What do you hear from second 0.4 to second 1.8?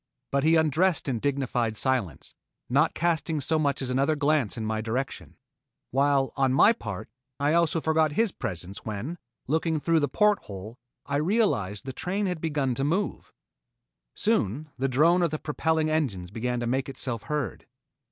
he undressed in dignified